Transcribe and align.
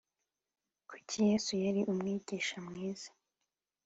kuki 0.89 1.15
yesu 1.29 1.51
yari 1.63 1.81
umwigisha 1.91 2.57
mwiza 2.67 3.09